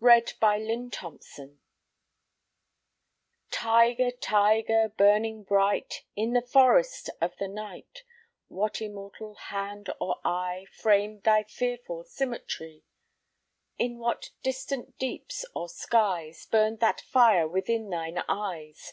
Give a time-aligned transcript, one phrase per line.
[0.00, 1.56] THE TIGER
[3.52, 8.02] Tiger, Tiger, burning bright In the forest of the night,
[8.48, 12.82] What immortal hand or eye Framed thy fearful symmetry?
[13.78, 18.92] In what distant deeps or skies Burned that fire within thine eyes?